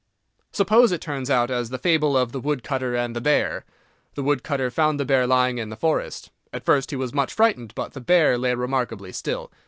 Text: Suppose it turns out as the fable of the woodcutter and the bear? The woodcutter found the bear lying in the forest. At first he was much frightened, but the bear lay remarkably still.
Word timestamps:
Suppose 0.51 0.91
it 0.91 0.99
turns 0.99 1.29
out 1.29 1.51
as 1.51 1.69
the 1.69 1.77
fable 1.77 2.17
of 2.17 2.31
the 2.31 2.39
woodcutter 2.39 2.95
and 2.95 3.15
the 3.15 3.21
bear? 3.21 3.65
The 4.15 4.23
woodcutter 4.23 4.71
found 4.71 4.99
the 4.99 5.05
bear 5.05 5.27
lying 5.27 5.59
in 5.59 5.69
the 5.69 5.75
forest. 5.75 6.31
At 6.51 6.65
first 6.65 6.89
he 6.89 6.97
was 6.97 7.13
much 7.13 7.33
frightened, 7.35 7.75
but 7.75 7.93
the 7.93 8.01
bear 8.01 8.35
lay 8.35 8.55
remarkably 8.55 9.11
still. 9.11 9.51